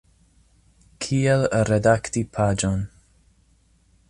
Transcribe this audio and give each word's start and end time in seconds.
Kiel 1.05 1.45
redakti 1.69 2.27
paĝon. 2.39 2.85